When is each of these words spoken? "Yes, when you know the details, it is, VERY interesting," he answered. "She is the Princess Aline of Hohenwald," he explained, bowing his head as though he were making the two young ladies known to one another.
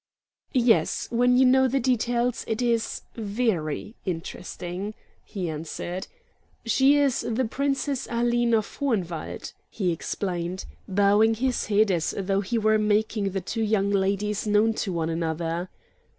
"Yes, 0.55 1.05
when 1.11 1.37
you 1.37 1.45
know 1.45 1.67
the 1.67 1.79
details, 1.79 2.43
it 2.47 2.59
is, 2.59 3.03
VERY 3.15 3.95
interesting," 4.03 4.95
he 5.23 5.47
answered. 5.47 6.07
"She 6.65 6.97
is 6.97 7.21
the 7.29 7.45
Princess 7.45 8.07
Aline 8.09 8.55
of 8.55 8.65
Hohenwald," 8.79 9.53
he 9.69 9.91
explained, 9.91 10.65
bowing 10.87 11.35
his 11.35 11.67
head 11.67 11.91
as 11.91 12.15
though 12.17 12.41
he 12.41 12.57
were 12.57 12.79
making 12.79 13.29
the 13.29 13.41
two 13.41 13.61
young 13.61 13.91
ladies 13.91 14.47
known 14.47 14.73
to 14.73 14.91
one 14.91 15.11
another. 15.11 15.69